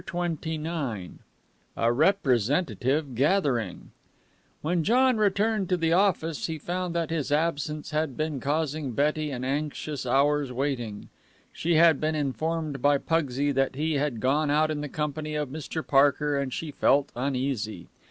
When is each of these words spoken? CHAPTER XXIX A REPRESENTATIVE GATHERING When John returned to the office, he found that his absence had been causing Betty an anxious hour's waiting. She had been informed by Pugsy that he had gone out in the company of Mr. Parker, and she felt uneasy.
CHAPTER 0.03 0.49
XXIX 0.49 1.11
A 1.77 1.93
REPRESENTATIVE 1.93 3.13
GATHERING 3.13 3.91
When 4.63 4.83
John 4.83 5.17
returned 5.17 5.69
to 5.69 5.77
the 5.77 5.93
office, 5.93 6.47
he 6.47 6.57
found 6.57 6.95
that 6.95 7.11
his 7.11 7.31
absence 7.31 7.91
had 7.91 8.17
been 8.17 8.39
causing 8.39 8.93
Betty 8.93 9.29
an 9.29 9.43
anxious 9.43 10.07
hour's 10.07 10.51
waiting. 10.51 11.09
She 11.53 11.75
had 11.75 12.01
been 12.01 12.15
informed 12.15 12.81
by 12.81 12.97
Pugsy 12.97 13.51
that 13.51 13.75
he 13.75 13.93
had 13.97 14.19
gone 14.19 14.49
out 14.49 14.71
in 14.71 14.81
the 14.81 14.89
company 14.89 15.35
of 15.35 15.49
Mr. 15.49 15.85
Parker, 15.85 16.35
and 16.35 16.51
she 16.51 16.71
felt 16.71 17.11
uneasy. 17.15 17.85